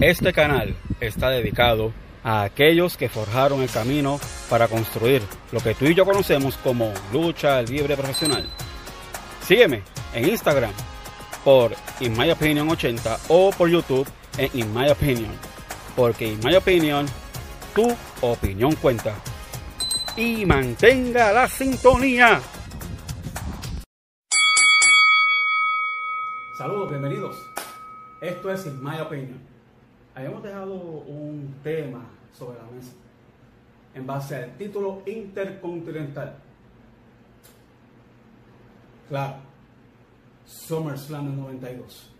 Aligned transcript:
Este 0.00 0.32
canal 0.32 0.74
está 0.98 1.28
dedicado 1.28 1.92
a 2.24 2.42
aquellos 2.44 2.96
que 2.96 3.10
forjaron 3.10 3.60
el 3.60 3.68
camino 3.68 4.18
para 4.48 4.66
construir 4.66 5.20
lo 5.52 5.60
que 5.60 5.74
tú 5.74 5.84
y 5.84 5.94
yo 5.94 6.06
conocemos 6.06 6.56
como 6.56 6.90
lucha 7.12 7.60
libre 7.60 7.98
profesional. 7.98 8.48
Sígueme 9.42 9.82
en 10.14 10.26
Instagram 10.26 10.72
por 11.44 11.72
In 12.00 12.16
My 12.16 12.30
Opinion 12.30 12.66
80 12.70 13.18
o 13.28 13.50
por 13.50 13.68
YouTube 13.68 14.08
en 14.38 14.48
In 14.58 14.72
My 14.72 14.88
Opinion, 14.88 15.32
porque 15.94 16.28
In 16.28 16.40
My 16.42 16.56
Opinion, 16.56 17.04
tu 17.74 17.94
opinión 18.22 18.74
cuenta. 18.76 19.14
Y 20.16 20.46
mantenga 20.46 21.30
la 21.30 21.46
sintonía. 21.46 22.40
Saludos, 26.56 26.88
bienvenidos. 26.88 27.36
Esto 28.22 28.50
es 28.50 28.64
In 28.64 28.82
My 28.82 28.98
Opinion. 28.98 29.59
Habíamos 30.14 30.42
dejado 30.42 30.74
un 30.74 31.54
tema 31.62 32.04
sobre 32.32 32.58
la 32.58 32.64
mesa 32.64 32.92
en 33.94 34.06
base 34.06 34.36
al 34.36 34.56
título 34.56 35.02
intercontinental. 35.06 36.36
Claro, 39.08 39.36
SummerSlam 40.46 41.26
del 41.26 41.36
92. 41.36 42.10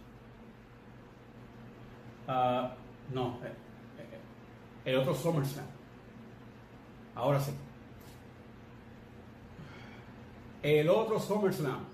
Ah, 2.27 2.74
no, 3.12 3.38
eh, 3.45 3.52
eh, 3.98 4.91
el 4.91 4.97
otro 4.97 5.14
SummerSlam. 5.14 5.66
Ahora 7.14 7.41
sí. 7.41 7.52
El 10.62 10.88
otro 10.88 11.19
SummerSlam. 11.19 11.84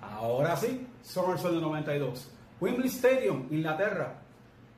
Ahora 0.00 0.56
sí, 0.56 0.86
SummerSlam 1.02 1.52
del 1.52 1.62
92. 1.62 2.37
Wembley 2.60 2.88
Stadium, 2.88 3.46
Inglaterra, 3.50 4.20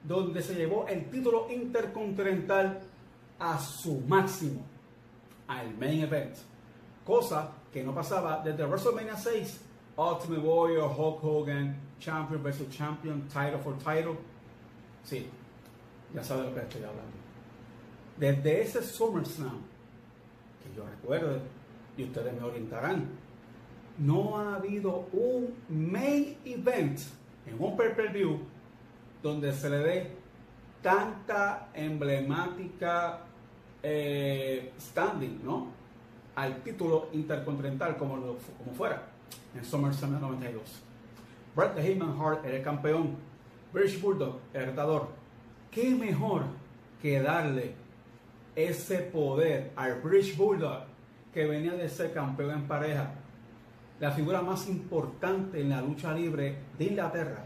donde 0.03 0.43
se 0.43 0.55
llevó 0.55 0.87
el 0.89 1.09
título 1.11 1.47
intercontinental 1.51 2.81
a 3.39 3.59
su 3.59 4.01
máximo, 4.01 4.63
al 5.49 5.77
main 5.77 6.01
event. 6.01 6.37
Cosa 7.05 7.51
que 7.73 7.83
no 7.83 7.95
pasaba 7.95 8.43
desde 8.45 8.65
WrestleMania 8.65 9.17
6, 9.17 9.61
Ultimate 9.97 10.41
Warrior, 10.41 10.91
Hulk 10.97 11.25
Hogan, 11.25 11.77
Champion 11.99 12.43
vs. 12.43 12.69
Champion, 12.71 13.23
Title 13.29 13.59
for 13.59 13.77
Title. 13.79 14.17
Sí, 15.03 15.27
ya 16.15 16.23
saben 16.23 16.47
lo 16.47 16.55
que 16.55 16.61
estoy 16.61 16.83
hablando. 16.83 17.21
Desde 18.17 18.63
ese 18.63 18.83
SummerSlam, 18.83 19.61
que 20.63 20.77
yo 20.77 20.85
recuerdo, 20.85 21.41
y 21.97 22.05
ustedes 22.05 22.35
me 22.35 22.43
orientarán, 22.43 23.09
no 23.99 24.39
ha 24.39 24.57
habido 24.57 25.09
un 25.13 25.55
main 25.69 26.37
event 26.45 27.01
en 27.47 27.57
un 27.59 27.77
pay-per-view 27.77 28.39
donde 29.23 29.53
se 29.53 29.71
le 29.71 29.79
dé 29.79 30.11
tanta 30.83 31.69
emblemática 31.75 33.21
eh, 33.83 34.73
standing. 34.79 35.41
Al 36.37 36.63
título 36.63 37.09
intercontinental 37.13 37.97
como, 37.97 38.15
como 38.15 38.73
fuera 38.75 39.03
en 39.55 39.65
SummerSlam 39.65 40.21
92. 40.21 40.63
Bret 41.55 41.75
the 41.75 41.83
Hitman 41.83 42.17
Hart 42.19 42.45
era 42.45 42.57
el 42.57 42.63
campeón, 42.63 43.17
British 43.73 44.01
Bulldog 44.01 44.39
el 44.55 44.67
retador. 44.67 45.09
¿Qué 45.71 45.95
mejor 45.95 46.45
que 47.03 47.21
darle 47.21 47.75
ese 48.55 48.99
poder 48.99 49.73
al 49.77 50.01
British 50.01 50.37
Bulldog 50.37 50.85
que 51.33 51.47
venía 51.47 51.73
de 51.73 51.89
ser 51.89 52.13
campeón 52.13 52.51
en 52.51 52.69
pareja 52.69 53.13
la 54.01 54.11
figura 54.11 54.41
más 54.41 54.67
importante 54.69 55.61
en 55.61 55.69
la 55.69 55.83
lucha 55.83 56.13
libre 56.13 56.57
de 56.79 56.85
Inglaterra 56.87 57.45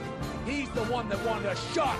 He's 0.45 0.69
the 0.69 0.85
one 0.85 1.09
that 1.09 1.21
wanted 1.25 1.47
a 1.47 1.55
shot 1.73 1.99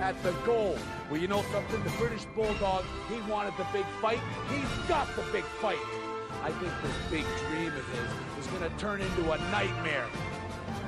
at 0.00 0.16
the 0.22 0.32
goal. 0.46 0.78
Well, 1.10 1.20
you 1.20 1.28
know 1.28 1.44
something? 1.52 1.84
The 1.84 1.98
British 1.98 2.24
Bulldog, 2.34 2.86
he 3.10 3.20
wanted 3.30 3.52
the 3.58 3.66
big 3.74 3.84
fight. 4.00 4.20
He's 4.48 4.88
got 4.88 5.06
the 5.16 5.22
big 5.32 5.44
fight. 5.60 5.76
I 6.42 6.50
think 6.50 6.72
this 6.82 6.96
big 7.10 7.24
dream 7.48 7.68
of 7.68 7.86
his 7.88 8.44
is 8.44 8.46
going 8.52 8.62
to 8.62 8.76
turn 8.78 9.00
into 9.00 9.32
a 9.32 9.38
nightmare. 9.50 10.06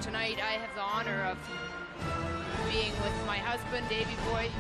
Tonight 0.01 0.39
I 0.43 0.53
have 0.59 0.75
the 0.75 0.83
honor 0.83 1.23
of 1.25 1.39
being 2.71 2.93
with 3.03 3.27
my 3.27 3.39
husband, 3.39 3.89
Davy 3.89 4.17
Boy, 4.31 4.51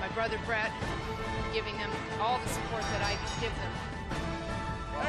my 0.00 0.08
brother 0.08 0.38
Brett, 0.46 0.70
giving 1.52 1.76
them 1.76 1.90
all 2.20 2.38
the 2.38 2.48
support 2.48 2.82
that 2.82 3.02
I 3.02 3.14
can 3.14 3.40
give 3.40 3.54
them. 3.56 3.72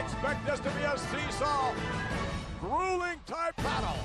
Expect 0.04 0.46
this 0.46 0.60
to 0.62 0.70
be 0.72 0.84
a 0.84 0.98
seesaw, 0.98 1.74
grueling 2.60 3.20
type 3.26 3.56
battle. 3.58 4.00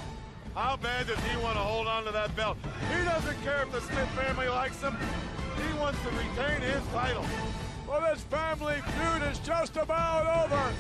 How 0.55 0.77
bad 0.77 1.07
does 1.07 1.19
he 1.31 1.37
want 1.37 1.55
to 1.55 1.63
hold 1.63 1.87
on 1.87 2.05
to 2.05 2.13
that 2.13 2.35
belt? 2.37 2.59
He 2.91 3.05
doesn't 3.05 3.43
care 3.43 3.63
if 3.63 3.73
the 3.73 3.81
Smith 3.81 4.09
family 4.11 4.49
likes 4.49 4.81
him. 4.83 4.97
He 5.57 5.79
wants 5.79 5.99
to 6.03 6.09
retain 6.11 6.61
his 6.61 6.83
title. 6.93 7.25
Well, 7.89 8.01
this 8.01 8.23
family 8.25 8.81
feud 8.99 9.31
is 9.31 9.39
just 9.41 9.77
about 9.77 10.45
over. 10.45 10.73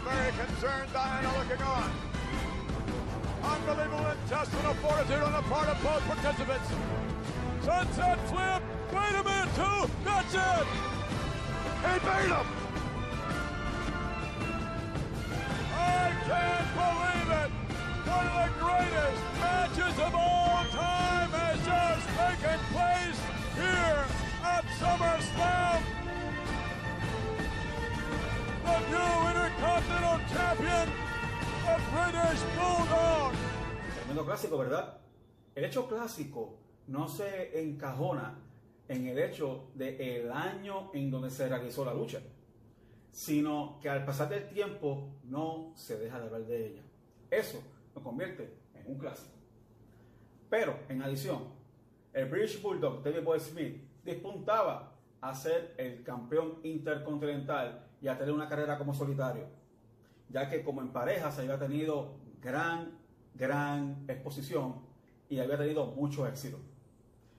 A 0.00 0.02
very 0.02 0.32
concerned 0.32 0.90
Diana 0.94 1.28
looking 1.38 1.62
on. 1.62 1.90
Unbelievable 3.42 4.06
intestinal 4.22 4.74
fortitude 4.74 5.22
on 5.22 5.32
the 5.32 5.42
part 5.42 5.68
of 5.68 5.82
both 5.82 6.02
participants. 6.06 6.68
Sunset 7.62 8.18
flip. 8.28 8.62
Wait 8.92 9.14
a 9.14 9.22
minute, 9.22 9.54
two. 9.54 9.90
That's 10.04 10.34
it. 10.34 10.66
He 11.84 11.98
beat 12.00 12.32
him. 12.32 12.46
I 15.76 16.12
can't 16.24 16.70
believe 16.80 17.30
it. 17.44 17.50
One 18.08 18.26
of 18.26 18.34
the 18.40 18.50
greatest 18.56 19.22
matches 19.40 19.98
of 20.00 20.14
all 20.14 20.64
time 20.72 21.30
has 21.30 21.58
just 21.60 22.06
taken 22.16 22.58
place 22.72 23.20
here 23.54 24.04
at 24.44 24.64
SummerSlam. 24.80 25.82
The 28.64 28.78
new 28.88 29.29
Champion, 30.32 30.88
the 31.66 31.76
British 31.90 32.42
Bulldog. 32.56 33.32
Tremendo 33.96 34.24
clásico, 34.24 34.58
¿verdad? 34.58 34.98
El 35.54 35.64
hecho 35.64 35.88
clásico 35.88 36.58
no 36.86 37.08
se 37.08 37.60
encajona 37.60 38.38
en 38.86 39.08
el 39.08 39.18
hecho 39.18 39.70
de 39.74 40.18
el 40.18 40.30
año 40.30 40.90
en 40.94 41.10
donde 41.10 41.30
se 41.30 41.48
realizó 41.48 41.84
la 41.84 41.94
lucha, 41.94 42.20
sino 43.10 43.78
que 43.80 43.88
al 43.88 44.04
pasar 44.04 44.28
del 44.28 44.48
tiempo 44.48 45.16
no 45.24 45.72
se 45.74 45.98
deja 45.98 46.20
de 46.20 46.26
hablar 46.26 46.46
de 46.46 46.66
ella. 46.66 46.82
Eso 47.28 47.60
lo 47.94 48.02
convierte 48.02 48.56
en 48.74 48.86
un 48.86 48.98
clásico. 48.98 49.34
Pero, 50.48 50.78
en 50.88 51.02
adición, 51.02 51.44
el 52.12 52.28
British 52.28 52.62
Bulldog 52.62 53.02
David 53.02 53.24
Boy 53.24 53.40
Smith 53.40 53.82
despuntaba 54.04 54.96
a 55.20 55.34
ser 55.34 55.74
el 55.76 56.02
campeón 56.04 56.60
intercontinental 56.62 57.88
y 58.00 58.08
a 58.08 58.16
tener 58.16 58.32
una 58.32 58.48
carrera 58.48 58.78
como 58.78 58.94
solitario, 58.94 59.46
ya 60.30 60.48
que 60.48 60.62
como 60.62 60.80
en 60.80 60.92
pareja 60.92 61.30
se 61.30 61.42
había 61.42 61.58
tenido 61.58 62.16
gran, 62.40 62.98
gran 63.34 64.04
exposición 64.08 64.76
y 65.28 65.38
había 65.38 65.58
tenido 65.58 65.86
mucho 65.86 66.26
éxito. 66.26 66.58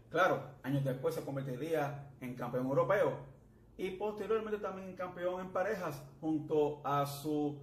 Claro, 0.10 0.44
años 0.64 0.84
después 0.84 1.16
se 1.16 1.24
convertiría 1.24 2.12
en 2.20 2.36
campeón 2.36 2.68
europeo 2.68 3.14
y 3.78 3.92
posteriormente 3.92 4.60
también 4.60 4.90
en 4.90 4.96
campeón 4.96 5.42
en 5.42 5.52
parejas 5.52 6.04
junto 6.20 6.82
a 6.86 7.06
su 7.06 7.60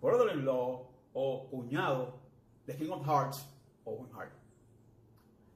brother-in-law 0.00 0.88
o 1.12 1.48
cuñado 1.50 2.20
de 2.66 2.76
King 2.76 2.90
of 2.90 3.04
Hearts, 3.04 3.46
Owen 3.84 4.08
Hart. 4.14 4.32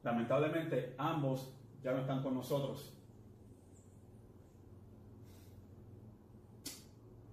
Lamentablemente 0.03 0.95
ambos 0.99 1.55
ya 1.83 1.93
no 1.93 1.99
están 2.01 2.23
con 2.23 2.35
nosotros. 2.35 2.95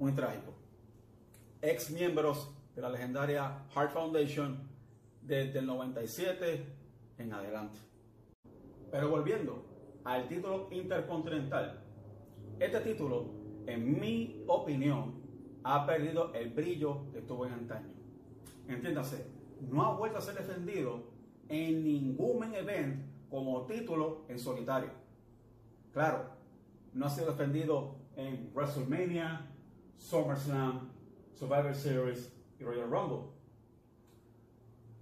muy 0.02 0.14
trágico. 0.14 0.61
Ex 1.62 1.92
miembros 1.92 2.50
de 2.76 2.82
la 2.82 2.90
legendaria 2.90 3.66
Heart 3.76 3.92
Foundation 3.92 4.68
desde 5.22 5.60
el 5.60 5.68
97 5.68 6.66
en 7.20 7.34
adelante. 7.34 7.78
Pero 8.90 9.10
volviendo 9.10 9.64
al 10.04 10.28
título 10.28 10.70
intercontinental, 10.72 11.84
este 12.60 12.80
título, 12.80 13.32
en 13.68 14.00
mi 14.00 14.44
opinión, 14.48 15.22
ha 15.64 15.86
perdido 15.86 16.34
el 16.34 16.50
brillo 16.50 17.12
que 17.12 17.22
tuvo 17.22 17.46
en 17.46 17.54
antaño. 17.54 17.94
Entiéndase, 18.68 19.28
no 19.70 19.84
ha 19.84 19.96
vuelto 19.96 20.18
a 20.18 20.22
ser 20.22 20.34
defendido 20.34 21.12
en 21.48 21.84
ningún 21.84 22.40
main 22.40 22.56
event 22.56 23.06
como 23.30 23.68
título 23.68 24.26
en 24.30 24.40
solitario. 24.40 24.90
Claro, 25.94 26.26
no 26.94 27.06
ha 27.06 27.10
sido 27.10 27.28
defendido 27.28 27.98
en 28.16 28.52
WrestleMania, 28.56 29.48
SummerSlam, 29.98 30.90
Survivor 31.36 31.74
Series 31.74 32.34
y 32.60 32.64
Royal 32.64 32.90
Rumble. 32.90 33.32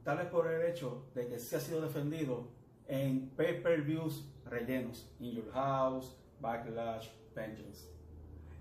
Tal 0.03 0.29
por 0.29 0.51
el 0.51 0.69
hecho 0.69 1.09
de 1.13 1.27
que 1.27 1.39
se 1.39 1.57
ha 1.57 1.59
sido 1.59 1.81
defendido 1.81 2.47
en 2.87 3.29
pay-per-views 3.35 4.25
rellenos, 4.45 5.13
In 5.19 5.35
Your 5.35 5.51
House, 5.51 6.17
Backlash, 6.39 7.09
Vengeance. 7.35 7.87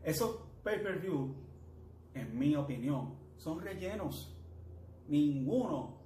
Esos 0.03 0.37
pay-per-view, 0.63 1.35
en 2.15 2.39
mi 2.39 2.55
opinión, 2.55 3.15
son 3.37 3.61
rellenos. 3.61 4.37
Ninguno 5.07 5.99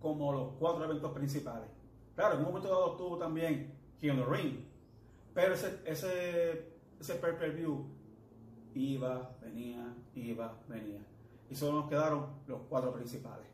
como 0.00 0.32
los 0.32 0.52
cuatro 0.58 0.84
eventos 0.84 1.12
principales. 1.12 1.68
Claro, 2.14 2.34
en 2.34 2.40
un 2.40 2.46
momento 2.46 2.68
dado 2.68 2.96
tuvo 2.96 3.18
también 3.18 3.74
King 3.98 4.10
of 4.10 4.16
the 4.16 4.36
Ring, 4.36 4.64
pero 5.34 5.52
ese, 5.52 5.80
ese, 5.84 6.72
ese 6.98 7.14
pay-per-view 7.16 7.95
iba, 8.76 9.34
venía, 9.40 9.94
iba, 10.14 10.54
venía. 10.68 11.00
Y 11.48 11.54
solo 11.54 11.80
nos 11.80 11.88
quedaron 11.88 12.26
los 12.46 12.60
cuatro 12.68 12.92
principales. 12.92 13.46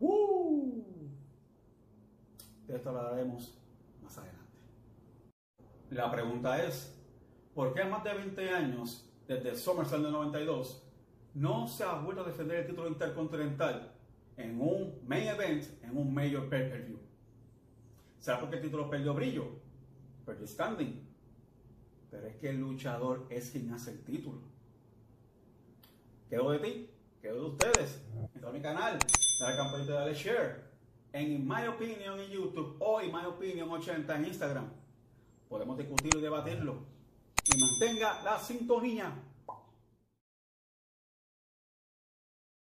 ¡Uh! 0.00 0.82
De 2.66 2.76
esto 2.76 2.88
hablaremos 2.88 3.58
más 4.02 4.16
adelante. 4.16 4.38
La 5.90 6.10
pregunta 6.10 6.64
es, 6.64 6.98
¿por 7.54 7.74
qué 7.74 7.84
más 7.84 8.02
de 8.04 8.14
20 8.14 8.50
años, 8.50 9.10
desde 9.26 9.54
SummerSlam 9.54 10.02
del 10.02 10.12
92, 10.12 10.84
no 11.34 11.66
se 11.66 11.84
ha 11.84 11.94
vuelto 11.94 12.22
a 12.22 12.26
defender 12.26 12.60
el 12.60 12.66
título 12.66 12.88
intercontinental 12.88 13.92
en 14.36 14.60
un 14.60 15.00
main 15.06 15.28
event, 15.28 15.64
en 15.82 15.96
un 15.96 16.14
major 16.14 16.48
pay-per-view? 16.48 16.98
¿Será 18.18 18.40
porque 18.40 18.56
el 18.56 18.62
título 18.62 18.88
perdió 18.88 19.14
brillo? 19.14 19.48
Perdió 20.24 20.46
standing. 20.46 21.07
Pero 22.10 22.26
es 22.26 22.36
que 22.36 22.50
el 22.50 22.60
luchador 22.60 23.26
es 23.30 23.50
quien 23.50 23.72
hace 23.72 23.92
el 23.92 24.04
título. 24.04 24.40
Quedo 26.28 26.50
de 26.50 26.58
ti, 26.58 26.90
quedo 27.20 27.34
de 27.34 27.46
ustedes. 27.50 28.02
Entra 28.34 28.50
a 28.50 28.52
mi 28.52 28.60
canal, 28.60 28.98
dale 29.40 29.56
campanita, 29.56 29.92
dale 29.94 30.14
share. 30.14 30.68
En 31.12 31.46
My 31.46 31.66
Opinion 31.66 32.18
en 32.20 32.30
YouTube 32.30 32.76
o 32.80 33.00
en 33.00 33.12
My 33.12 33.24
Opinion 33.26 33.70
80 33.70 34.16
en 34.16 34.24
Instagram. 34.26 34.68
Podemos 35.48 35.78
discutirlo 35.78 36.20
y 36.20 36.22
debatirlo. 36.22 36.86
Y 37.46 37.58
mantenga 37.58 38.22
la 38.22 38.38
sintonía 38.38 39.12